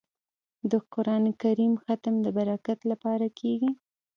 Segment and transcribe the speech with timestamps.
[0.71, 3.71] د قران کریم ختم د برکت لپاره کیږي.